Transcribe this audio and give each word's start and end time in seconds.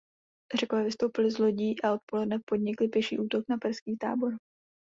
Řekové 0.59 0.83
vystoupili 0.83 1.31
z 1.31 1.37
lodí 1.39 1.75
a 1.81 1.93
odpoledne 1.93 2.39
podnikli 2.45 2.87
pěší 2.87 3.19
útok 3.19 3.45
na 3.49 3.57
perský 3.57 3.97
tábor. 3.97 4.37